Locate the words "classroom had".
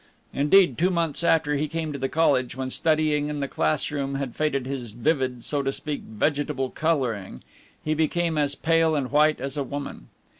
3.47-4.35